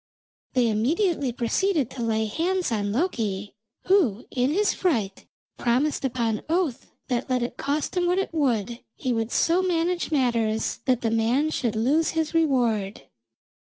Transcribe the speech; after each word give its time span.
They 0.53 0.67
immediately 0.67 1.31
proceeded 1.31 1.91
to 1.91 2.01
lay 2.01 2.25
hands 2.25 2.71
on 2.71 2.91
Loki, 2.91 3.53
who, 3.83 4.25
in 4.31 4.49
his 4.49 4.73
fright, 4.73 5.27
promised 5.59 6.03
upon 6.03 6.41
oath 6.49 6.89
that 7.07 7.29
let 7.29 7.43
it 7.43 7.55
cost 7.55 7.95
him 7.95 8.07
what 8.07 8.17
it 8.17 8.33
would, 8.33 8.79
he 8.95 9.13
would 9.13 9.31
so 9.31 9.61
manage 9.61 10.11
matters 10.11 10.79
that 10.85 11.01
the 11.01 11.11
man 11.11 11.51
should 11.51 11.75
lose 11.75 12.09
his 12.17 12.33
reward. 12.33 13.03